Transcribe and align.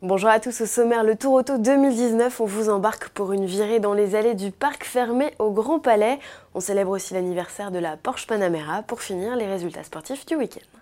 Bonjour 0.00 0.30
à 0.30 0.38
tous, 0.38 0.60
au 0.60 0.66
sommaire 0.66 1.02
le 1.02 1.16
Tour 1.16 1.32
Auto 1.32 1.58
2019, 1.58 2.40
on 2.40 2.44
vous 2.44 2.70
embarque 2.70 3.08
pour 3.08 3.32
une 3.32 3.46
virée 3.46 3.80
dans 3.80 3.94
les 3.94 4.14
allées 4.14 4.36
du 4.36 4.52
parc 4.52 4.84
fermé 4.84 5.34
au 5.40 5.50
Grand 5.50 5.80
Palais. 5.80 6.20
On 6.54 6.60
célèbre 6.60 6.92
aussi 6.92 7.14
l'anniversaire 7.14 7.72
de 7.72 7.80
la 7.80 7.96
Porsche 7.96 8.28
Panamera 8.28 8.84
pour 8.84 9.02
finir 9.02 9.34
les 9.34 9.46
résultats 9.46 9.82
sportifs 9.82 10.24
du 10.24 10.36
week-end. 10.36 10.78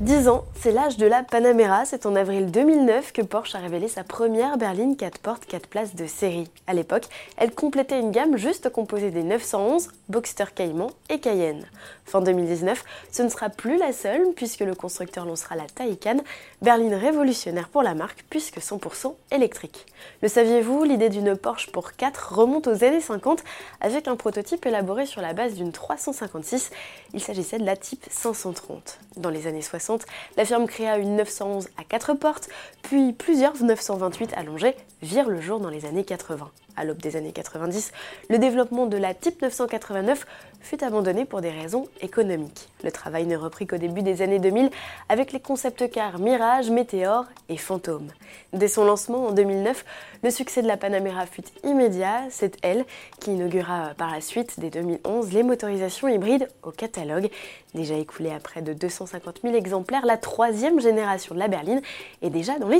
10 0.00 0.28
ans, 0.28 0.46
c'est 0.58 0.72
l'âge 0.72 0.96
de 0.96 1.04
la 1.04 1.22
Panamera. 1.22 1.84
C'est 1.84 2.06
en 2.06 2.16
avril 2.16 2.50
2009 2.50 3.12
que 3.12 3.20
Porsche 3.20 3.54
a 3.54 3.58
révélé 3.58 3.86
sa 3.86 4.02
première 4.02 4.56
berline 4.56 4.96
4 4.96 5.18
portes 5.18 5.44
4 5.44 5.66
places 5.66 5.94
de 5.94 6.06
série. 6.06 6.48
À 6.66 6.72
l'époque, 6.72 7.04
elle 7.36 7.50
complétait 7.54 8.00
une 8.00 8.10
gamme 8.10 8.38
juste 8.38 8.70
composée 8.70 9.10
des 9.10 9.22
911, 9.22 9.88
Boxster 10.08 10.46
Cayman 10.54 10.88
et 11.10 11.20
Cayenne. 11.20 11.66
Fin 12.06 12.22
2019, 12.22 12.82
ce 13.12 13.22
ne 13.22 13.28
sera 13.28 13.50
plus 13.50 13.76
la 13.76 13.92
seule 13.92 14.32
puisque 14.34 14.60
le 14.60 14.74
constructeur 14.74 15.26
lancera 15.26 15.54
la 15.54 15.66
Taycan, 15.66 16.16
berline 16.62 16.94
révolutionnaire 16.94 17.68
pour 17.68 17.82
la 17.82 17.94
marque 17.94 18.24
puisque 18.30 18.56
100% 18.56 19.14
électrique. 19.32 19.84
Le 20.22 20.28
saviez-vous, 20.28 20.82
l'idée 20.84 21.10
d'une 21.10 21.36
Porsche 21.36 21.70
pour 21.70 21.92
4 21.92 22.38
remonte 22.38 22.68
aux 22.68 22.84
années 22.84 23.02
50 23.02 23.44
avec 23.82 24.08
un 24.08 24.16
prototype 24.16 24.64
élaboré 24.64 25.04
sur 25.04 25.20
la 25.20 25.34
base 25.34 25.56
d'une 25.56 25.72
356. 25.72 26.70
Il 27.12 27.20
s'agissait 27.20 27.58
de 27.58 27.66
la 27.66 27.76
Type 27.76 28.06
530. 28.10 28.98
Dans 29.18 29.28
les 29.28 29.46
années 29.46 29.60
60, 29.60 29.89
la 30.36 30.44
firme 30.44 30.66
créa 30.66 30.96
une 30.98 31.16
911 31.16 31.68
à 31.78 31.84
4 31.84 32.14
portes, 32.14 32.48
puis 32.90 33.12
plusieurs 33.12 33.54
928 33.62 34.32
allongées 34.34 34.74
virent 35.00 35.28
le 35.28 35.40
jour 35.40 35.60
dans 35.60 35.68
les 35.68 35.86
années 35.86 36.02
80. 36.02 36.50
À 36.76 36.84
l'aube 36.84 37.00
des 37.00 37.14
années 37.14 37.30
90, 37.30 37.92
le 38.28 38.38
développement 38.38 38.86
de 38.86 38.96
la 38.96 39.14
Type 39.14 39.42
989 39.42 40.26
fut 40.60 40.82
abandonné 40.82 41.24
pour 41.24 41.40
des 41.40 41.50
raisons 41.50 41.86
économiques. 42.00 42.68
Le 42.82 42.90
travail 42.90 43.26
ne 43.26 43.36
reprit 43.36 43.66
qu'au 43.66 43.76
début 43.76 44.02
des 44.02 44.22
années 44.22 44.38
2000 44.38 44.70
avec 45.08 45.32
les 45.32 45.40
concept 45.40 45.90
cars 45.90 46.18
Mirage, 46.18 46.70
Météor 46.70 47.26
et 47.48 47.56
Fantôme. 47.56 48.08
Dès 48.52 48.68
son 48.68 48.84
lancement 48.84 49.28
en 49.28 49.32
2009, 49.32 49.84
le 50.22 50.30
succès 50.30 50.62
de 50.62 50.66
la 50.66 50.76
Panamera 50.76 51.26
fut 51.26 51.44
immédiat. 51.64 52.22
C'est 52.30 52.56
elle 52.62 52.84
qui 53.20 53.32
inaugura 53.32 53.94
par 53.96 54.10
la 54.10 54.20
suite, 54.20 54.58
dès 54.58 54.70
2011, 54.70 55.32
les 55.32 55.42
motorisations 55.42 56.08
hybrides 56.08 56.48
au 56.62 56.70
catalogue. 56.70 57.30
Déjà 57.74 57.94
écoulée 57.94 58.30
à 58.30 58.40
près 58.40 58.62
de 58.62 58.72
250 58.72 59.40
000 59.42 59.54
exemplaires, 59.54 60.04
la 60.04 60.16
troisième 60.16 60.80
génération 60.80 61.34
de 61.34 61.40
la 61.40 61.48
berline 61.48 61.80
est 62.22 62.30
déjà 62.30 62.58
dans 62.58 62.68
les 62.68 62.79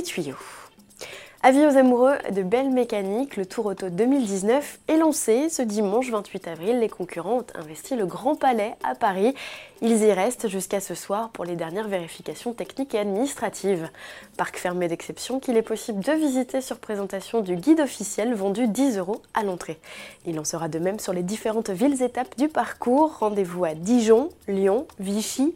Avis 1.43 1.65
aux 1.65 1.75
amoureux 1.75 2.17
de 2.31 2.43
belles 2.43 2.69
mécaniques, 2.69 3.35
le 3.35 3.47
Tour 3.47 3.65
Auto 3.65 3.89
2019 3.89 4.79
est 4.87 4.97
lancé. 4.97 5.49
Ce 5.49 5.63
dimanche 5.63 6.11
28 6.11 6.47
avril, 6.47 6.79
les 6.79 6.87
concurrents 6.87 7.39
ont 7.39 7.59
investi 7.59 7.95
le 7.95 8.05
Grand 8.05 8.35
Palais 8.35 8.75
à 8.83 8.93
Paris. 8.93 9.33
Ils 9.81 10.03
y 10.03 10.11
restent 10.11 10.47
jusqu'à 10.47 10.79
ce 10.79 10.93
soir 10.93 11.29
pour 11.29 11.43
les 11.43 11.55
dernières 11.55 11.87
vérifications 11.87 12.53
techniques 12.53 12.93
et 12.93 12.99
administratives. 12.99 13.89
Parc 14.37 14.57
fermé 14.57 14.87
d'exception 14.87 15.39
qu'il 15.39 15.57
est 15.57 15.63
possible 15.63 16.03
de 16.03 16.11
visiter 16.11 16.61
sur 16.61 16.77
présentation 16.77 17.41
du 17.41 17.55
guide 17.55 17.79
officiel 17.79 18.35
vendu 18.35 18.67
10 18.67 18.99
euros 18.99 19.23
à 19.33 19.41
l'entrée. 19.41 19.79
Il 20.27 20.39
en 20.39 20.43
sera 20.43 20.67
de 20.67 20.77
même 20.77 20.99
sur 20.99 21.11
les 21.11 21.23
différentes 21.23 21.71
villes 21.71 22.03
étapes 22.03 22.37
du 22.37 22.49
parcours. 22.49 23.17
Rendez-vous 23.17 23.65
à 23.65 23.73
Dijon, 23.73 24.29
Lyon, 24.47 24.85
Vichy, 24.99 25.55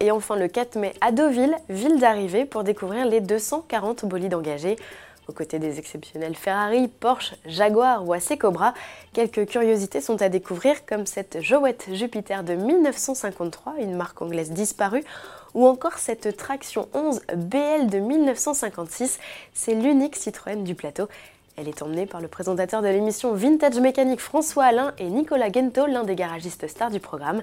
Et 0.00 0.10
enfin 0.10 0.36
le 0.36 0.48
4 0.48 0.76
mai 0.76 0.94
à 1.02 1.12
Deauville, 1.12 1.54
ville 1.68 1.98
d'arrivée 1.98 2.46
pour 2.46 2.64
découvrir 2.64 3.04
les 3.04 3.20
240 3.20 4.06
bolides 4.06 4.34
engagés. 4.34 4.76
Aux 5.28 5.32
côtés 5.32 5.58
des 5.58 5.78
exceptionnels 5.78 6.34
Ferrari, 6.34 6.88
Porsche, 6.88 7.34
Jaguar 7.44 8.08
ou 8.08 8.14
AC 8.14 8.38
Cobra, 8.38 8.72
quelques 9.12 9.46
curiosités 9.46 10.00
sont 10.00 10.22
à 10.22 10.30
découvrir 10.30 10.86
comme 10.86 11.04
cette 11.04 11.42
Jouette 11.42 11.88
Jupiter 11.92 12.42
de 12.42 12.54
1953, 12.54 13.74
une 13.80 13.96
marque 13.96 14.22
anglaise 14.22 14.50
disparue, 14.50 15.04
ou 15.52 15.66
encore 15.66 15.98
cette 15.98 16.38
Traction 16.38 16.88
11 16.94 17.20
BL 17.36 17.86
de 17.88 17.98
1956, 17.98 19.18
c'est 19.52 19.74
l'unique 19.74 20.16
Citroën 20.16 20.64
du 20.64 20.74
plateau. 20.74 21.06
Elle 21.56 21.68
est 21.68 21.82
emmenée 21.82 22.06
par 22.06 22.20
le 22.20 22.28
présentateur 22.28 22.80
de 22.80 22.88
l'émission 22.88 23.34
Vintage 23.34 23.78
Mécanique 23.80 24.20
François 24.20 24.64
Alain 24.64 24.94
et 24.98 25.08
Nicolas 25.08 25.50
Gento, 25.52 25.86
l'un 25.86 26.04
des 26.04 26.14
garagistes 26.14 26.66
stars 26.68 26.90
du 26.90 27.00
programme. 27.00 27.42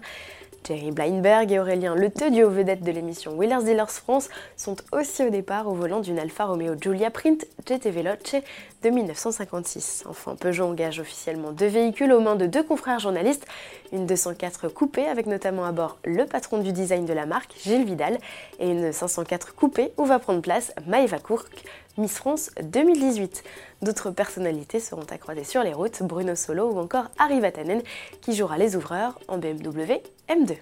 Jerry 0.67 0.91
Bleinberg 0.91 1.49
et 1.51 1.59
Aurélien 1.59 1.95
Leteux, 1.95 2.29
duo 2.29 2.49
vedette 2.49 2.83
de 2.83 2.91
l'émission 2.91 3.37
Wheelers 3.37 3.63
Dealers 3.63 3.89
France, 3.89 4.27
sont 4.57 4.75
aussi 4.91 5.23
au 5.23 5.29
départ 5.29 5.67
au 5.67 5.73
volant 5.73 6.01
d'une 6.01 6.19
Alfa 6.19 6.45
Romeo 6.45 6.73
Giulia 6.79 7.09
Print 7.09 7.45
GT 7.65 7.89
Veloce 7.89 8.35
de 8.83 8.89
1956. 8.89 10.03
Enfin, 10.09 10.35
Peugeot 10.35 10.65
engage 10.65 10.99
officiellement 10.99 11.51
deux 11.51 11.67
véhicules 11.67 12.11
aux 12.11 12.19
mains 12.19 12.35
de 12.35 12.47
deux 12.47 12.63
confrères 12.63 12.99
journalistes, 12.99 13.45
une 13.93 14.05
204 14.05 14.67
coupée 14.67 15.07
avec 15.07 15.25
notamment 15.25 15.63
à 15.63 15.71
bord 15.71 15.99
le 16.03 16.25
patron 16.25 16.57
du 16.57 16.73
design 16.73 17.05
de 17.05 17.13
la 17.13 17.25
marque, 17.25 17.53
Gilles 17.63 17.85
Vidal, 17.85 18.17
et 18.59 18.69
une 18.69 18.91
504 18.91 19.55
coupée 19.55 19.93
où 19.97 20.03
va 20.03 20.19
prendre 20.19 20.41
place 20.41 20.73
Maëva 20.85 21.19
Kourk, 21.19 21.63
Miss 21.97 22.13
France 22.13 22.51
2018. 22.61 23.43
D'autres 23.81 24.11
personnalités 24.11 24.79
seront 24.79 25.05
à 25.09 25.17
croiser 25.17 25.43
sur 25.43 25.63
les 25.63 25.73
routes, 25.73 26.03
Bruno 26.03 26.35
Solo 26.35 26.71
ou 26.71 26.77
encore 26.77 27.09
Harry 27.17 27.39
Vatanen 27.39 27.81
qui 28.21 28.35
jouera 28.35 28.59
les 28.59 28.75
ouvreurs 28.75 29.19
en 29.27 29.39
BMW 29.39 30.03
M2. 30.29 30.57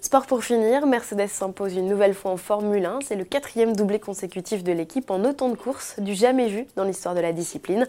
Sport 0.00 0.26
pour 0.26 0.44
finir, 0.44 0.86
Mercedes 0.86 1.26
s'impose 1.26 1.74
une 1.74 1.88
nouvelle 1.88 2.14
fois 2.14 2.30
en 2.30 2.36
Formule 2.36 2.84
1. 2.84 3.00
C'est 3.04 3.16
le 3.16 3.24
quatrième 3.24 3.74
doublé 3.74 3.98
consécutif 3.98 4.62
de 4.62 4.70
l'équipe 4.70 5.10
en 5.10 5.24
autant 5.24 5.48
de 5.48 5.56
courses, 5.56 5.98
du 5.98 6.14
jamais 6.14 6.46
vu 6.46 6.66
dans 6.76 6.84
l'histoire 6.84 7.16
de 7.16 7.20
la 7.20 7.32
discipline. 7.32 7.84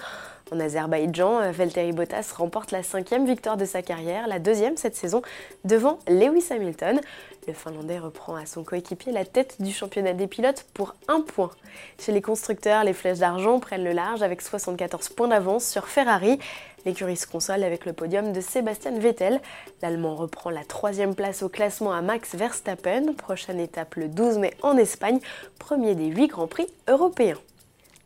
En 0.52 0.60
Azerbaïdjan, 0.60 1.52
Valtteri 1.52 1.92
Bottas 1.92 2.34
remporte 2.36 2.72
la 2.72 2.82
cinquième 2.82 3.28
victoire 3.28 3.58
de 3.58 3.66
sa 3.66 3.84
carrière, 3.84 4.28
la 4.28 4.40
deuxième 4.40 4.76
cette 4.76 4.96
saison, 4.96 5.22
devant 5.64 6.00
Lewis 6.08 6.48
Hamilton. 6.50 7.00
Le 7.48 7.54
Finlandais 7.54 8.00
reprend 8.00 8.36
à 8.36 8.48
son 8.48 8.64
coéquipier 8.64 9.12
la 9.12 9.26
tête 9.26 9.62
du 9.62 9.72
championnat 9.72 10.14
des 10.14 10.26
pilotes 10.26 10.66
pour 10.74 10.96
un 11.08 11.22
point. 11.22 11.52
Chez 12.00 12.12
les 12.12 12.24
constructeurs, 12.24 12.84
les 12.84 12.94
flèches 12.94 13.20
d'argent 13.20 13.60
prennent 13.60 13.84
le 13.84 13.92
large 13.92 14.24
avec 14.24 14.42
74 14.42 15.10
points 15.10 15.28
d'avance 15.28 15.66
sur 15.66 15.88
Ferrari. 15.88 16.40
L'écurie 16.86 17.18
se 17.18 17.28
console 17.28 17.64
avec 17.64 17.86
le 17.86 17.94
podium 17.94 18.32
de 18.32 18.42
Sébastien 18.42 18.98
Vettel. 18.98 19.42
L'Allemand 19.82 20.16
reprend 20.16 20.50
la 20.50 20.64
troisième 20.64 21.16
place 21.16 21.44
au 21.44 21.50
classement 21.50 21.94
à 21.94 22.02
Max 22.02 22.36
Verstappen. 22.36 23.14
Prochaine 23.14 23.60
étape 23.60 23.96
le 23.96 24.08
12 24.08 24.38
mai 24.38 24.54
en 24.62 24.78
Espagne, 24.78 25.20
premier 25.60 25.96
des 25.96 26.08
huit 26.08 26.28
Grands 26.28 26.48
Prix 26.48 26.68
européens. 26.88 27.38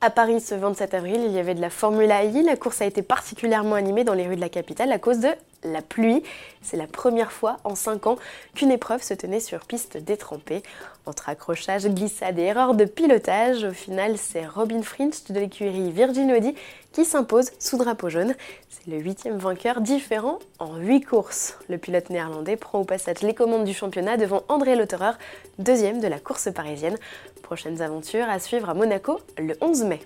À 0.01 0.09
Paris, 0.09 0.41
ce 0.41 0.55
27 0.55 0.95
avril, 0.95 1.21
il 1.25 1.31
y 1.31 1.39
avait 1.39 1.55
de 1.55 1.61
la 1.61 1.69
Formula 1.69 2.25
E. 2.25 2.45
La 2.45 2.57
course 2.57 2.81
a 2.81 2.85
été 2.85 3.01
particulièrement 3.01 3.75
animée 3.75 4.03
dans 4.03 4.13
les 4.13 4.27
rues 4.27 4.35
de 4.35 4.41
la 4.41 4.49
capitale 4.49 4.91
à 4.91 4.99
cause 4.99 5.19
de 5.19 5.29
la 5.63 5.81
pluie. 5.81 6.23
C'est 6.61 6.77
la 6.77 6.87
première 6.87 7.31
fois 7.31 7.57
en 7.63 7.75
5 7.75 8.07
ans 8.07 8.17
qu'une 8.55 8.71
épreuve 8.71 9.03
se 9.03 9.13
tenait 9.13 9.39
sur 9.39 9.65
piste 9.65 9.97
détrempée. 9.97 10.63
Entre 11.05 11.29
accrochage, 11.29 11.85
glissade 11.87 12.39
et 12.39 12.43
erreur 12.43 12.75
de 12.75 12.85
pilotage, 12.85 13.63
au 13.65 13.73
final, 13.73 14.17
c'est 14.17 14.45
Robin 14.45 14.81
Frinch 14.81 15.25
de 15.29 15.39
l'écurie 15.39 15.91
Virgin 15.91 16.31
Audi 16.31 16.55
qui 16.93 17.05
s'impose 17.05 17.51
sous 17.59 17.77
drapeau 17.77 18.09
jaune. 18.09 18.35
C'est 18.69 18.87
le 18.87 18.99
huitième 18.99 19.37
vainqueur 19.37 19.81
différent 19.81 20.39
en 20.59 20.77
8 20.77 21.01
courses. 21.01 21.57
Le 21.67 21.77
pilote 21.77 22.09
néerlandais 22.09 22.55
prend 22.55 22.79
au 22.79 22.85
passage 22.85 23.21
les 23.21 23.33
commandes 23.33 23.65
du 23.65 23.73
championnat 23.73 24.15
devant 24.15 24.43
André 24.47 24.75
Lotterer, 24.75 25.13
deuxième 25.59 25.99
de 25.99 26.07
la 26.07 26.19
course 26.19 26.49
parisienne. 26.53 26.97
Prochaines 27.41 27.81
aventures 27.81 28.29
à 28.29 28.39
suivre 28.39 28.69
à 28.69 28.73
Monaco 28.73 29.19
le 29.37 29.57
11 29.59 29.83
mai. 29.83 30.01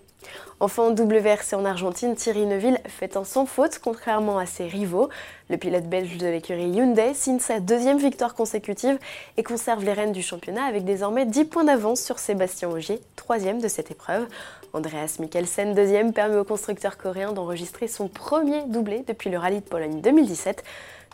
Enfin, 0.60 0.84
en 0.84 0.92
WRC 0.92 1.54
en 1.54 1.66
Argentine, 1.66 2.16
Thierry 2.16 2.48
Neuville 2.48 2.80
fait 2.88 3.16
un 3.16 3.24
sans 3.24 3.46
faute, 3.46 3.78
contrairement 3.78 4.40
à 4.40 4.48
ses 4.48 4.66
rivaux. 4.66 5.08
Le 5.52 5.58
pilote 5.58 5.84
belge 5.84 6.18
de 6.18 6.26
l'écurie 6.26 6.70
Hyundai 6.70 7.14
signe 7.14 7.38
sa 7.38 7.60
deuxième 7.60 8.00
victoire 8.00 8.34
consécutive 8.34 8.98
et 9.38 9.44
conserve 9.44 9.86
les 9.86 9.94
rênes 9.94 10.14
du 10.14 10.24
championnat 10.24 10.64
avec 10.64 10.84
désormais 10.84 11.28
10 11.28 11.46
points 11.46 11.64
d'avance 11.64 12.02
sur 12.02 12.18
Sébastien 12.18 12.70
Ogier, 12.70 13.00
troisième 13.16 13.62
de 13.62 13.68
cette 13.68 13.92
épreuve. 13.92 14.28
Andreas 14.74 15.18
Mikkelsen, 15.20 15.76
deuxième, 15.76 16.12
permet 16.12 16.38
au 16.38 16.44
constructeur 16.44 16.98
coréen 16.98 17.34
d'enregistrer 17.34 17.88
son 17.88 18.08
premier 18.08 18.64
doublé 18.64 19.04
depuis 19.08 19.30
le 19.30 19.38
rallye 19.38 19.60
de 19.60 19.66
Pologne 19.66 20.02
2017. 20.02 20.64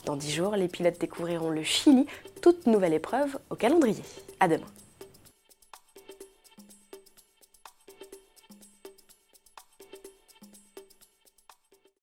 Dans 0.06 0.16
10 0.16 0.32
jours, 0.32 0.56
les 0.56 0.70
pilotes 0.70 1.00
découvriront 1.02 1.50
le 1.50 1.64
Chili, 1.64 2.06
toute 2.42 2.66
nouvelle 2.66 2.94
épreuve 2.94 3.38
au 3.50 3.56
calendrier. 3.56 4.04
À 4.40 4.48
demain. 4.48 4.68